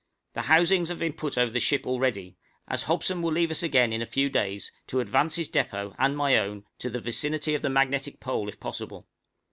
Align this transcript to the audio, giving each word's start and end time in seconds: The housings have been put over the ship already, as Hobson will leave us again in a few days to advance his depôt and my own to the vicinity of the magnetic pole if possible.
The 0.33 0.41
housings 0.41 0.89
have 0.89 0.97
been 0.97 1.13
put 1.13 1.37
over 1.37 1.51
the 1.51 1.59
ship 1.59 1.85
already, 1.85 2.35
as 2.67 2.81
Hobson 2.81 3.21
will 3.21 3.31
leave 3.33 3.51
us 3.51 3.61
again 3.61 3.93
in 3.93 4.01
a 4.01 4.07
few 4.07 4.29
days 4.31 4.71
to 4.87 4.99
advance 4.99 5.35
his 5.35 5.47
depôt 5.47 5.93
and 5.99 6.17
my 6.17 6.39
own 6.39 6.63
to 6.79 6.89
the 6.89 6.99
vicinity 6.99 7.53
of 7.53 7.61
the 7.61 7.69
magnetic 7.69 8.19
pole 8.19 8.49
if 8.49 8.59
possible. 8.59 9.07